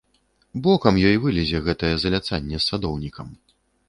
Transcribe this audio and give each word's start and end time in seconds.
Бокам 0.67 0.95
ёй 1.09 1.17
вылезе 1.25 1.61
гэтае 1.67 1.91
заляцанне 2.05 2.57
з 2.63 2.65
садоўнікам. 2.71 3.29